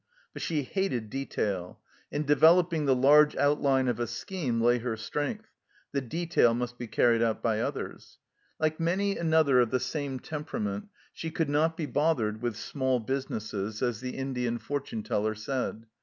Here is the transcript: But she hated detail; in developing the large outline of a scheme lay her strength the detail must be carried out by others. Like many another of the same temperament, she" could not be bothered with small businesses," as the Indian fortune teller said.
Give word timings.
But 0.33 0.41
she 0.41 0.63
hated 0.63 1.11
detail; 1.11 1.79
in 2.11 2.25
developing 2.25 2.85
the 2.87 2.95
large 2.95 3.35
outline 3.35 3.87
of 3.87 3.99
a 3.99 4.07
scheme 4.07 4.59
lay 4.59 4.79
her 4.79 4.97
strength 4.97 5.51
the 5.91 6.01
detail 6.01 6.55
must 6.55 6.79
be 6.79 6.87
carried 6.87 7.21
out 7.21 7.43
by 7.43 7.59
others. 7.59 8.17
Like 8.59 8.79
many 8.79 9.15
another 9.15 9.59
of 9.59 9.69
the 9.69 9.79
same 9.79 10.19
temperament, 10.19 10.87
she" 11.13 11.29
could 11.29 11.49
not 11.51 11.77
be 11.77 11.85
bothered 11.85 12.41
with 12.41 12.55
small 12.57 12.99
businesses," 12.99 13.83
as 13.83 14.01
the 14.01 14.17
Indian 14.17 14.57
fortune 14.57 15.03
teller 15.03 15.35
said. 15.35 15.85